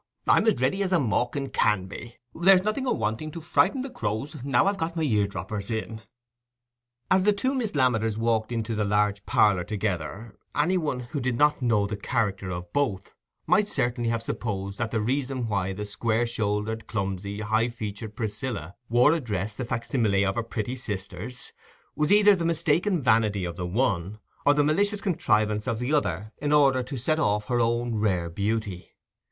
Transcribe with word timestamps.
I'm 0.27 0.47
as 0.47 0.59
ready 0.59 0.81
as 0.81 0.91
a 0.91 0.97
mawkin 0.97 1.49
can 1.49 1.85
be—there's 1.85 2.63
nothing 2.63 2.87
awanting 2.87 3.29
to 3.33 3.39
frighten 3.39 3.83
the 3.83 3.89
crows, 3.91 4.35
now 4.43 4.65
I've 4.65 4.79
got 4.79 4.95
my 4.95 5.03
ear 5.03 5.27
droppers 5.27 5.69
in." 5.69 6.01
As 7.11 7.23
the 7.23 7.31
two 7.31 7.53
Miss 7.53 7.73
Lammeters 7.75 8.17
walked 8.17 8.51
into 8.51 8.73
the 8.73 8.83
large 8.83 9.23
parlour 9.27 9.63
together, 9.63 10.39
any 10.55 10.75
one 10.75 11.01
who 11.01 11.19
did 11.19 11.37
not 11.37 11.61
know 11.61 11.85
the 11.85 11.97
character 11.97 12.49
of 12.49 12.73
both 12.73 13.13
might 13.45 13.67
certainly 13.67 14.09
have 14.09 14.23
supposed 14.23 14.79
that 14.79 14.89
the 14.89 14.99
reason 14.99 15.47
why 15.47 15.71
the 15.71 15.85
square 15.85 16.25
shouldered, 16.25 16.87
clumsy, 16.87 17.41
high 17.41 17.69
featured 17.69 18.15
Priscilla 18.15 18.73
wore 18.89 19.11
a 19.11 19.21
dress 19.21 19.53
the 19.55 19.65
facsimile 19.65 20.25
of 20.25 20.33
her 20.33 20.41
pretty 20.41 20.75
sister's, 20.75 21.53
was 21.95 22.11
either 22.11 22.35
the 22.35 22.43
mistaken 22.43 23.03
vanity 23.03 23.45
of 23.45 23.55
the 23.55 23.67
one, 23.67 24.17
or 24.47 24.55
the 24.55 24.63
malicious 24.63 24.99
contrivance 24.99 25.67
of 25.67 25.77
the 25.77 25.93
other 25.93 26.31
in 26.39 26.51
order 26.51 26.81
to 26.81 26.97
set 26.97 27.19
off 27.19 27.45
her 27.45 27.59
own 27.59 27.93
rare 27.93 28.31
beauty. 28.31 28.89